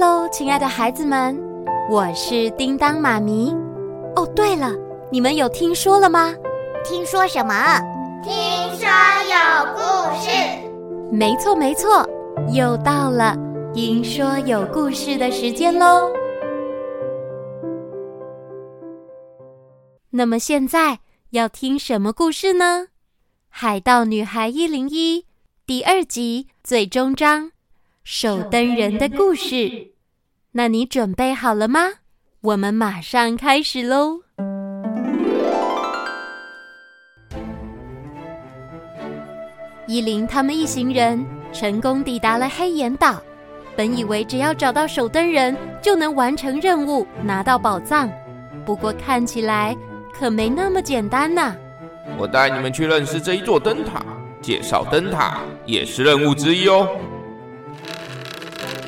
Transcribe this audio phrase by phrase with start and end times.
[0.00, 1.38] 喽，亲爱的孩子们，
[1.90, 3.54] 我是叮当妈咪。
[4.16, 4.72] 哦，对了，
[5.12, 6.34] 你们有听说了吗？
[6.82, 7.78] 听说什么？
[8.22, 8.32] 听
[8.78, 8.88] 说
[9.28, 10.30] 有故事。
[11.12, 12.08] 没错没错，
[12.50, 13.36] 又到了
[13.74, 16.10] 听说有故事的时间喽。
[20.08, 21.00] 那么现在
[21.32, 22.86] 要听什么故事呢？
[23.50, 25.20] 《海盗女孩一零一》
[25.66, 27.52] 第二集最终章。
[28.02, 29.89] 守灯人的故事，
[30.52, 31.80] 那你准备好了吗？
[32.40, 34.22] 我们马上开始喽！
[39.86, 43.22] 伊琳他们一行人成功抵达了黑岩岛，
[43.76, 48.10] 本以为只要找到守灯人就能完成任务，拿到宝藏。
[48.66, 49.76] 不过看起来
[50.12, 51.54] 可没那么简单呐。
[52.18, 54.04] 我带你们去认识这一座灯塔，
[54.42, 56.88] 介绍灯塔也是任务之一哦。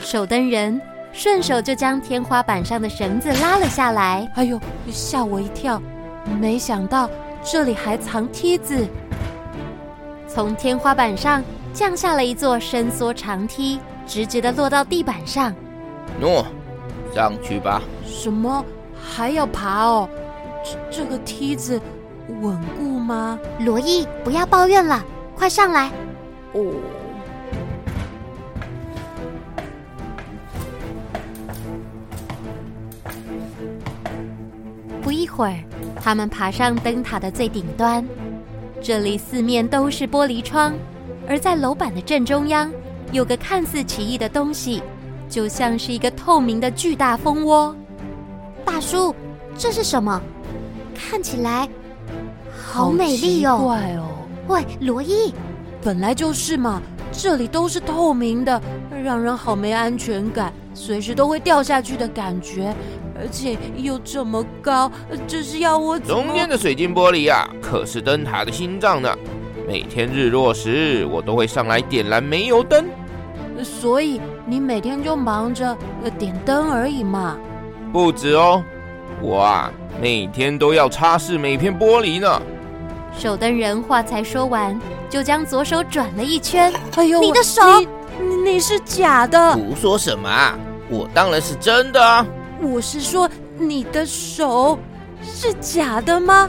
[0.00, 0.80] 守灯人
[1.12, 4.26] 顺手就将天花板上的绳子拉了下来。
[4.34, 4.58] 哎呦，
[4.90, 5.80] 吓我一跳！
[6.40, 7.08] 没想到
[7.44, 8.86] 这里还藏梯子。
[10.26, 15.54] 从天花板上降下了一座伸缩长梯，直直的落到地板上。
[16.18, 16.46] 诺，
[17.14, 17.82] 上去吧。
[18.06, 18.64] 什么？
[18.98, 20.08] 还要爬哦？
[20.64, 21.78] 这这个梯子
[22.40, 23.38] 稳固吗？
[23.60, 25.04] 罗伊，不要抱怨了，
[25.36, 25.90] 快上来。
[26.52, 26.72] 哦。
[35.22, 35.54] 一会儿，
[36.02, 38.04] 他们爬上灯塔的最顶端。
[38.82, 40.74] 这里四面都是玻璃窗，
[41.28, 42.68] 而在楼板的正中央，
[43.12, 44.82] 有个看似奇异的东西，
[45.28, 47.74] 就像是一个透明的巨大蜂窝。
[48.64, 49.14] 大叔，
[49.56, 50.20] 这是什么？
[50.92, 51.68] 看起来
[52.52, 53.58] 好美丽哦！
[53.62, 54.08] 怪哦！
[54.48, 55.32] 喂，罗伊，
[55.80, 58.60] 本来就是嘛，这里都是透明的，
[59.04, 62.74] 让人好没安全感，随时都会掉下去的感觉。
[63.22, 64.90] 而且又这么高，
[65.28, 66.24] 这是要我怎么？
[66.24, 69.16] 中间的水晶玻璃呀、啊，可是灯塔的心脏呢。
[69.64, 72.84] 每天日落时，我都会上来点燃煤油灯。
[73.62, 75.76] 所以你每天就忙着
[76.18, 77.38] 点灯而已嘛？
[77.92, 78.60] 不止哦，
[79.20, 82.42] 我啊，每天都要擦拭每片玻璃呢。
[83.16, 84.76] 守灯人话才说完，
[85.08, 86.72] 就将左手转了一圈。
[86.96, 87.62] 哎呦，你的手，
[88.18, 89.52] 你，你是假的？
[89.52, 90.58] 胡说什么啊？
[90.90, 92.26] 我当然是真的啊。
[92.62, 93.28] 我是说，
[93.58, 94.78] 你的手
[95.22, 96.48] 是假的吗？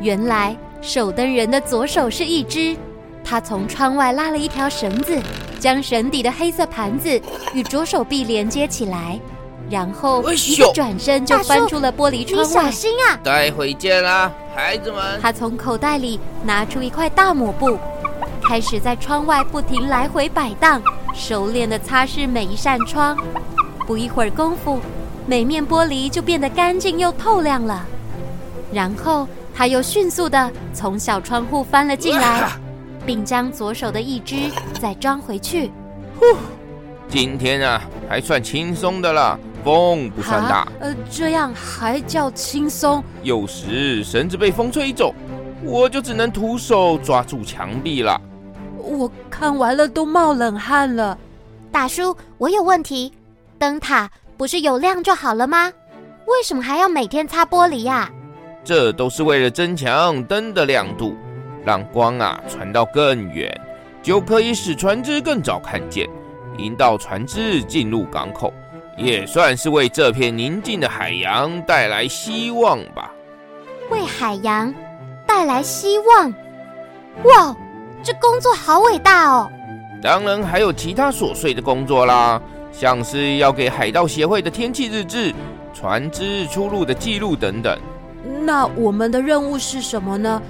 [0.00, 2.76] 原来守灯人的左手是一只，
[3.24, 5.18] 他从窗外拉了一条绳子，
[5.58, 7.20] 将绳底的黑色盘子
[7.54, 9.18] 与左手臂连接起来，
[9.70, 12.46] 然后一个转身就翻出了玻璃窗外。
[12.46, 13.18] 你小心啊！
[13.24, 15.18] 待会见啦，孩子们。
[15.20, 17.78] 他从口袋里拿出一块大抹布，
[18.42, 20.82] 开始在窗外不停来回摆荡，
[21.14, 23.16] 熟练的擦拭每一扇窗。
[23.90, 24.78] 不一会儿功夫，
[25.26, 27.84] 每面玻璃就变得干净又透亮了。
[28.72, 32.52] 然后他又迅速的从小窗户翻了进来，
[33.04, 34.48] 并将左手的一只
[34.80, 35.72] 再装回去。
[36.20, 36.24] 呼，
[37.08, 40.68] 今天啊，还算轻松的了，风不算大。
[40.78, 43.02] 呃，这样还叫轻松？
[43.24, 45.12] 有时绳子被风吹走，
[45.64, 48.20] 我就只能徒手抓住墙壁了。
[48.78, 51.18] 我看完了都冒冷汗了。
[51.72, 53.12] 大叔，我有问题。
[53.60, 55.70] 灯塔不是有亮就好了吗？
[56.24, 58.10] 为什么还要每天擦玻璃呀？
[58.64, 61.14] 这都是为了增强灯的亮度，
[61.62, 63.54] 让光啊传到更远，
[64.02, 66.08] 就可以使船只更早看见，
[66.56, 68.50] 引导船只进入港口，
[68.96, 73.12] 也算是为这片宁静的海洋带来希望吧。
[73.90, 74.74] 为海洋
[75.26, 76.32] 带来希望？
[77.24, 77.54] 哇，
[78.02, 79.50] 这工作好伟大哦！
[80.02, 82.40] 当然还有其他琐碎的工作啦。
[82.80, 85.34] 像是要给海盗协会的天气日志、
[85.74, 87.78] 船只出入的记录等等。
[88.40, 90.40] 那我们的任务是什么呢？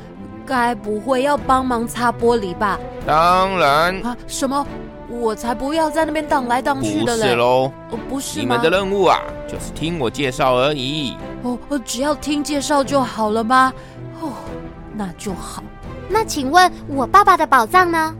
[0.46, 2.78] 该不会要帮忙擦玻璃吧？
[3.04, 4.00] 当然。
[4.06, 4.16] 啊？
[4.28, 4.64] 什么？
[5.08, 7.22] 我才不要在那边荡来荡去的嘞！
[7.22, 7.72] 不是喽？
[7.90, 8.38] 哦，不是？
[8.38, 9.18] 你们的任务啊，
[9.48, 11.16] 就是听我介绍而已。
[11.42, 13.72] 哦，只要听介绍就好了吗？
[14.20, 14.34] 哦，
[14.94, 15.64] 那就好。
[16.08, 18.14] 那请问我爸爸的宝藏呢？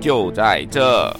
[0.00, 1.14] 就在这。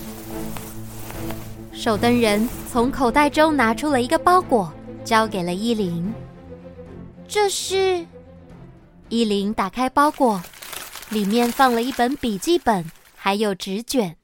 [1.72, 4.72] 守灯人从口袋中拿出了一个包裹，
[5.04, 6.12] 交给了依琳。
[7.26, 8.06] 这是。
[9.08, 10.40] 依琳打开包裹，
[11.10, 12.84] 里面放了一本笔记本，
[13.16, 14.16] 还有纸卷。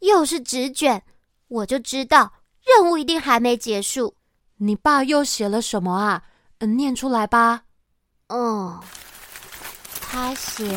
[0.00, 1.02] 又是纸卷，
[1.48, 2.32] 我就知道
[2.64, 4.14] 任务一定还没结束。
[4.58, 6.22] 你爸又写了什么啊？
[6.58, 7.62] 嗯，念出来吧。
[8.28, 8.80] 哦，
[10.00, 10.76] 他写：“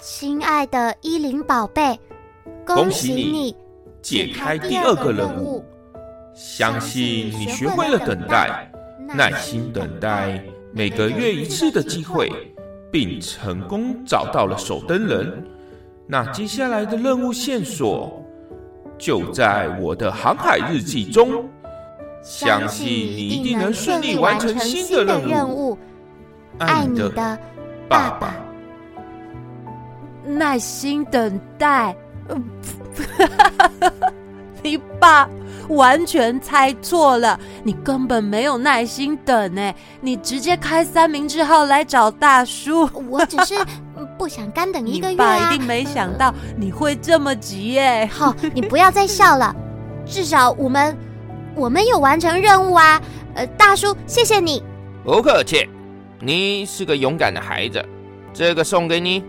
[0.00, 1.98] 亲爱的依琳宝贝，
[2.64, 3.56] 恭喜你。”
[4.06, 5.64] 解开第二个任务，
[6.32, 8.70] 相信你学会了等待，
[9.16, 10.40] 耐心等待
[10.72, 12.30] 每个月一次的机会，
[12.92, 15.44] 并成功找到了守灯人。
[16.06, 18.24] 那接下来的任务线索
[18.96, 21.44] 就在我的航海日记中。
[22.22, 25.76] 相信你一定能顺利完成新的任务。
[26.58, 27.10] 爱你的
[27.88, 28.36] 爸爸。
[30.24, 31.92] 耐心等待。
[34.62, 35.28] 你爸
[35.68, 42.88] 完全猜错了，你根本没有耐心等呢，你直接开三明治号来找大叔。
[43.08, 43.54] 我只是
[44.18, 45.36] 不想干等一个月啊。
[45.36, 48.06] 你爸一定没想到你会这么急哎。
[48.06, 49.54] 好，你不要再笑了，
[50.04, 50.96] 至少我们
[51.54, 53.00] 我们有完成任务啊。
[53.34, 54.62] 呃，大叔，谢谢你。
[55.04, 55.68] 不客气，
[56.20, 57.84] 你是个勇敢的孩子，
[58.32, 59.22] 这个送给你。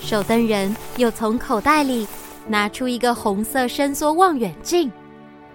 [0.00, 2.06] 守灯人又从口袋里
[2.46, 4.90] 拿出一个红色伸缩望远镜，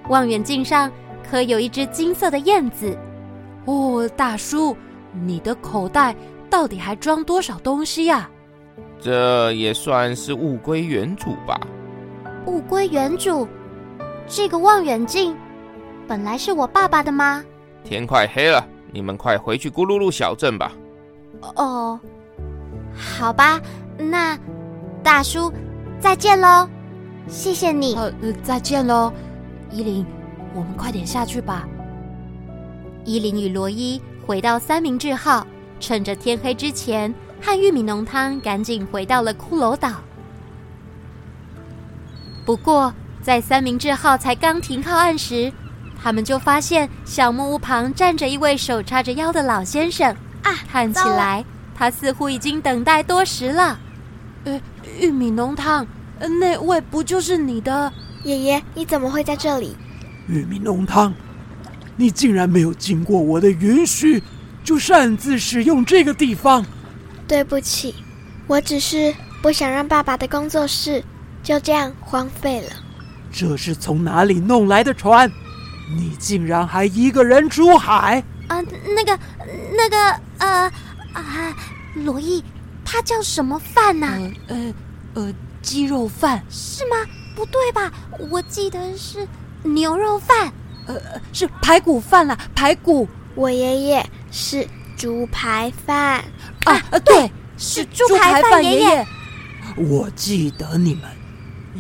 [0.10, 0.92] 望远镜上
[1.30, 2.98] 刻有一只金色的燕子。
[3.66, 4.76] 哦，大叔，
[5.14, 6.16] 你的口袋
[6.50, 8.30] 到底还装多少东西呀？
[9.00, 11.60] 这也算是物归原主吧。
[12.46, 13.48] 物归原主？
[14.28, 15.36] 这个望远镜
[16.08, 17.44] 本来是我爸爸的吗？
[17.84, 20.72] 天快黑了，你们快回去咕噜噜小镇吧。
[21.56, 22.00] 哦，
[22.96, 23.60] 好吧。
[24.10, 24.38] 那，
[25.04, 25.54] 大叔，
[26.00, 26.68] 再见喽！
[27.28, 27.96] 谢谢你。
[27.96, 28.12] 呃，
[28.44, 29.14] 再见喽，
[29.72, 30.06] 依琳，
[30.54, 31.68] 我们快点下去吧。
[33.06, 35.46] 依琳与罗伊回到三明治号，
[35.80, 40.02] 趁着天黑之前，和玉米浓汤赶紧回到了骷髅岛。
[42.46, 45.52] 不过，在三明治号才刚停靠岸时，
[46.02, 50.12] 他们就发现小木屋旁站着一位手叉着腰的老先生。
[50.44, 51.46] 啊，看起来
[51.76, 53.80] 他似乎已经等待多时了。
[54.44, 54.60] 呃，
[55.00, 55.86] 玉米浓汤，
[56.40, 57.92] 那位不就是你的
[58.24, 58.64] 爷爷？
[58.74, 59.76] 你怎么会在这里？
[60.28, 61.14] 玉米浓汤，
[61.96, 64.24] 你竟然没有经过我的允许
[64.64, 66.66] 就擅自使用这个地方？
[67.28, 67.94] 对不起，
[68.48, 71.04] 我只是不想让爸爸的工作室
[71.44, 72.70] 就这样荒废了。
[73.32, 75.32] 这是从哪里弄来的船？
[75.96, 78.24] 你竟然还一个人出海？
[78.48, 78.66] 啊、呃，
[78.96, 79.20] 那个，
[79.78, 80.72] 那个，呃，
[81.14, 81.56] 啊，
[81.94, 82.44] 罗伊。
[82.92, 84.20] 它叫什么饭呢、啊？
[84.50, 84.74] 呃呃
[85.24, 86.98] 呃，鸡肉饭是吗？
[87.34, 87.90] 不对吧？
[88.30, 89.26] 我记得是
[89.64, 90.52] 牛肉饭。
[90.88, 91.00] 呃，
[91.32, 93.08] 是排骨饭啦，排骨。
[93.34, 94.68] 我爷爷是
[94.98, 96.22] 猪排饭。
[96.66, 99.08] 啊，对，是猪排饭爷爷。
[99.78, 101.04] 我记得你们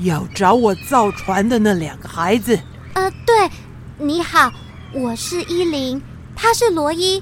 [0.05, 2.57] 要找我造船的那两个孩子。
[2.93, 3.49] 呃，对，
[3.97, 4.49] 你好，
[4.93, 6.01] 我是依琳，
[6.37, 7.21] 他是罗伊。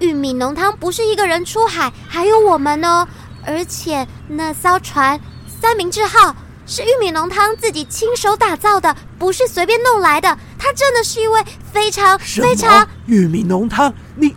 [0.00, 3.06] 玉米浓汤不是一个人出海，还有我们呢。
[3.44, 5.18] 而且那艘船
[5.60, 6.34] “三明治号”
[6.66, 10.38] 是玉米浓汤自己亲手打造的，不是随便弄来的。
[10.58, 11.42] 他真的是一位
[11.72, 12.86] 非常非常……
[13.06, 14.34] 玉米浓汤，你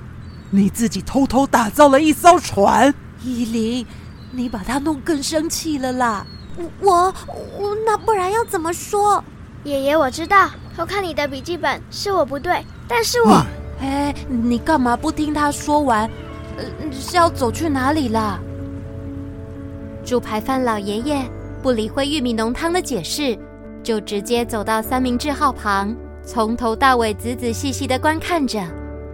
[0.50, 2.94] 你自己偷偷打造了一艘船？
[3.24, 3.86] 依琳，
[4.31, 6.25] 你把他弄更生气了啦！
[6.80, 7.13] 我
[7.60, 9.24] 我那不然要怎么说？
[9.63, 13.46] 爷爷，我知道偷看你的笔记本是我不对，但是我……
[13.81, 16.10] 哎，你干嘛不听他说完？
[16.58, 18.40] 呃，是要走去哪里啦？
[20.06, 21.25] 猪排饭老爷爷
[21.63, 23.36] 不理会玉米浓汤的解释，
[23.81, 28.63] 就直接走到三明治号旁，从头到尾仔仔细细的观看着，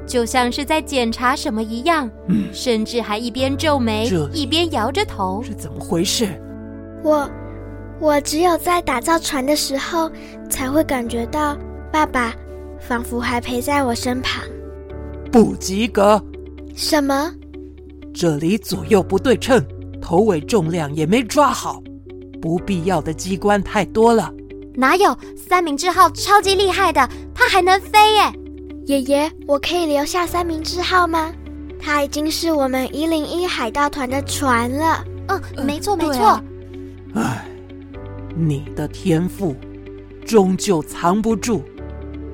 [0.05, 2.11] 就像是在检查什么一样。
[2.27, 5.41] 嗯，甚至还一边皱眉一边摇着头。
[5.41, 6.27] 是怎么回事？
[7.03, 7.27] 我，
[7.99, 10.11] 我只有在打造船的时候，
[10.49, 11.57] 才会感觉到
[11.89, 12.35] 爸爸
[12.79, 14.43] 仿佛还陪在我身旁。
[15.31, 16.21] 不及格。
[16.75, 17.33] 什么？
[18.13, 19.63] 这里左右不对称。
[20.01, 21.81] 头尾重量也没抓好，
[22.41, 24.33] 不必要的机关太多了。
[24.73, 27.07] 哪有三明治号超级厉害的？
[27.35, 28.33] 它还能飞耶！
[28.87, 31.31] 爷爷，我可以留下三明治号吗？
[31.79, 35.03] 它已经是我们一零一海盗团的船了。
[35.27, 36.41] 嗯，没错没错。
[37.13, 37.45] 唉、啊，
[38.35, 39.55] 你的天赋
[40.25, 41.63] 终究藏不住。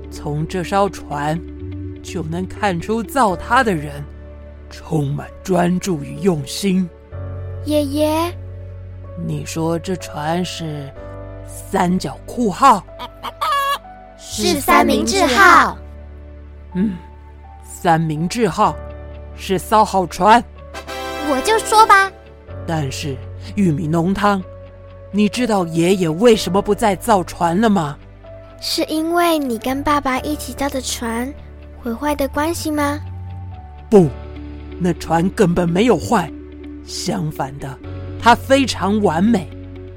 [0.10, 1.40] 从这艘船
[2.02, 4.04] 就能看出造它的人
[4.70, 6.88] 充满专注与用心。
[7.68, 8.34] 爷爷，
[9.26, 10.90] 你说这船是
[11.46, 12.82] 三角裤号？
[14.18, 15.78] 是三明治号。
[16.76, 16.96] 嗯，
[17.66, 18.74] 三明治号
[19.36, 20.42] 是艘好船。
[21.30, 22.10] 我就说吧。
[22.66, 23.18] 但是
[23.58, 24.42] 玉米浓汤，
[25.12, 27.98] 你知道爷爷为什么不再造船了吗？
[28.62, 31.34] 是因为你跟爸爸一起造的船
[31.84, 32.98] 毁坏的关系吗？
[33.90, 34.08] 不，
[34.80, 36.32] 那船根本没有坏。
[36.88, 37.78] 相反的，
[38.20, 39.48] 他非常完美，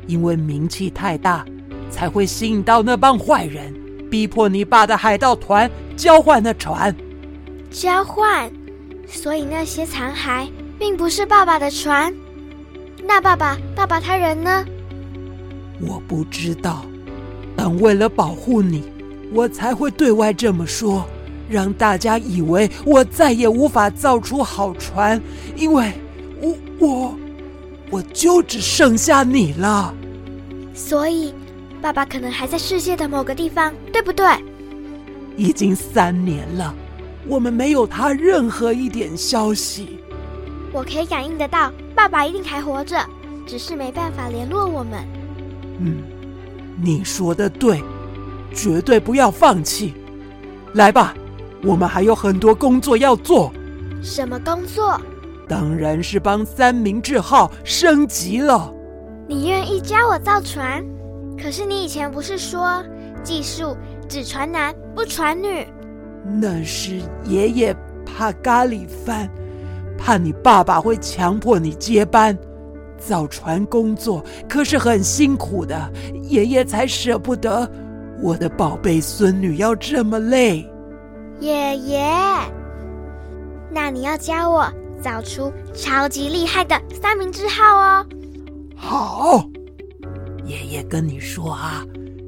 [0.09, 1.47] 因为名气太大，
[1.89, 3.73] 才会吸引到那帮坏人。
[4.11, 6.95] 逼迫你爸的海盗团交换那船。
[7.71, 8.51] 交换？
[9.07, 12.13] 所以那些残骸并不是爸爸的船？
[13.05, 14.65] 那爸爸，爸爸他人呢？
[15.81, 16.85] 我不知道，
[17.57, 18.83] 但为了保护你，
[19.33, 21.07] 我才会对外这么说，
[21.49, 25.23] 让大家以为我再也无法造出好船，
[25.57, 25.93] 因为
[26.41, 27.19] 我我
[27.91, 29.95] 我就只剩下你了。
[30.75, 31.35] 所以，
[31.83, 34.27] 爸爸可能还在世界的某个地方，对不对？
[35.37, 36.75] 已经三年了，
[37.27, 39.99] 我们没有他任何一点消息。
[40.73, 42.97] 我可以感应得到，爸爸一定还活着，
[43.47, 45.01] 只是没办法联络我们。
[45.81, 45.99] 嗯，
[46.81, 47.83] 你说的对，
[48.55, 49.95] 绝对不要放弃。
[50.75, 51.15] 来吧，
[51.63, 53.53] 我们还有很多工作要做。
[54.03, 55.01] 什么工作？
[55.51, 58.73] 当然是帮三明治号升级了。
[59.27, 60.81] 你愿意教我造船？
[61.37, 62.81] 可是你以前不是说
[63.25, 63.77] 技术
[64.09, 65.67] 只传男不传女？
[66.41, 67.77] 那是爷爷
[68.07, 69.29] 怕咖喱饭，
[69.99, 72.39] 怕你爸爸会强迫你接班。
[72.97, 75.93] 造船工作可是很辛苦的，
[76.23, 77.69] 爷爷才舍不得
[78.23, 80.65] 我的宝贝孙女要这么累。
[81.41, 82.09] 爷爷，
[83.69, 88.07] 那你要教我造出超级厉害的三明治号哦。
[88.77, 89.51] 好，
[90.45, 91.85] 爷爷跟你说啊，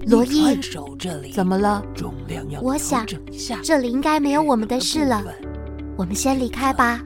[0.06, 1.82] 罗伊，手这里怎么了？
[1.94, 5.22] 重量要我想调整一下，这里应该没有我们的事了，
[5.96, 7.00] 我们先离开吧。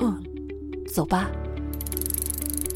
[0.00, 0.22] 嗯，
[0.92, 1.30] 走吧。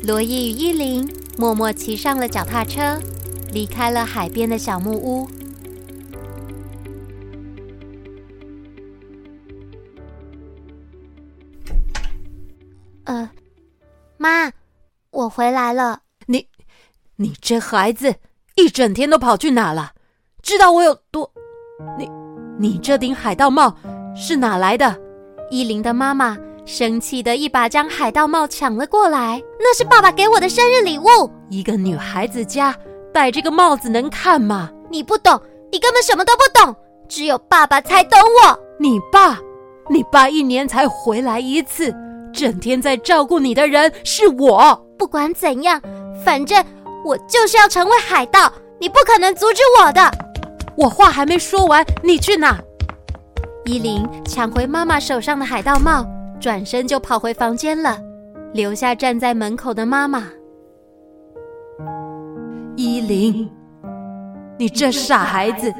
[0.02, 1.06] 罗伊与伊琳
[1.36, 2.98] 默默骑上了脚踏车，
[3.52, 5.28] 离开了海边的小木屋。
[15.30, 16.00] 回来了。
[16.26, 16.48] 你，
[17.16, 18.16] 你这孩子
[18.56, 19.92] 一整天都跑去哪了？
[20.42, 21.30] 知道我有多……
[21.96, 22.10] 你，
[22.58, 23.74] 你这顶海盗帽
[24.14, 25.00] 是哪来的？
[25.50, 29.42] 依琳的妈妈生气的一把将海盗帽抢了过来。
[29.58, 31.04] 那是爸爸给我的生日礼物。
[31.48, 32.76] 一个女孩子家
[33.12, 34.70] 戴这个帽子能看吗？
[34.90, 35.40] 你不懂，
[35.72, 36.76] 你根本什么都不懂。
[37.08, 38.60] 只有爸爸才懂我。
[38.78, 39.38] 你爸，
[39.88, 41.92] 你爸一年才回来一次，
[42.32, 44.86] 整天在照顾你的人是我。
[44.98, 45.80] 不管怎样，
[46.24, 46.64] 反正
[47.04, 50.10] 我就是要成为海盗，你不可能阻止我的。
[50.76, 52.58] 我话还没说完，你去哪？
[53.66, 56.06] 依琳抢回妈妈手上的海盗帽，
[56.40, 57.98] 转身就跑回房间了，
[58.52, 60.24] 留下站在门口的妈妈。
[62.76, 63.50] 依琳，
[64.58, 65.72] 你这傻孩子，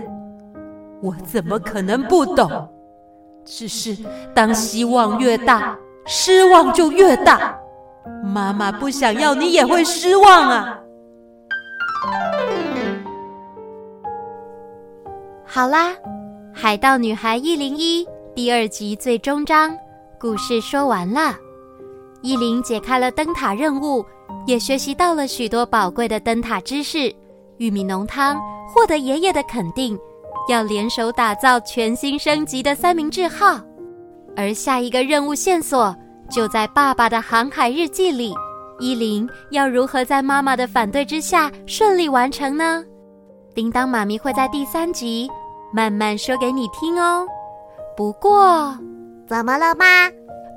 [1.03, 2.69] 我怎么可能不懂？
[3.45, 3.97] 只是
[4.35, 5.75] 当希望越大，
[6.13, 7.57] 失望就越大。
[8.25, 10.77] 妈妈不想要你也会失望啊！
[15.47, 15.91] 好啦，
[16.53, 19.73] 《海盗女孩一零一》第二集最终章
[20.19, 21.37] 故事说完了。
[22.23, 24.05] 伊琳解开了灯塔任务，
[24.49, 27.15] 也学习到了许多宝贵的灯塔知识。
[27.59, 28.37] 玉米浓汤
[28.69, 29.97] 获得爷爷的肯定，
[30.49, 33.61] 要联手打造全新升级的三明治号。
[34.37, 35.95] 而下一个任务线索。
[36.31, 38.33] 就在爸爸的航海日记里，
[38.79, 42.85] 依琳要如何在妈妈的反对之下顺利完成呢？
[43.53, 45.29] 叮当妈咪会在第三集
[45.75, 47.27] 慢慢说给你听哦。
[47.97, 48.73] 不过，
[49.27, 49.85] 怎么了吗？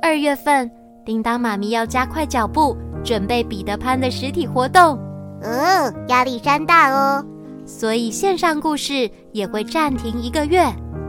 [0.01, 0.69] 二月份，
[1.03, 4.99] 叮当妈咪要加快脚步，准备彼得潘的实体活动。
[5.41, 7.25] 嗯，压力山大哦，
[7.65, 10.63] 所以线上故事也会暂停一个月。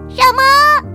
[0.09, 0.94] 什么？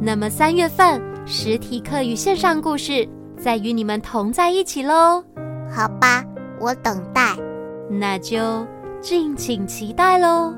[0.00, 1.00] 那么三月份？
[1.28, 5.24] 实体课与线上故事再与你们同在一起喽。
[5.68, 6.24] 好吧，
[6.60, 7.36] 我等待。
[7.90, 8.64] 那就
[9.00, 10.54] 敬请期待喽。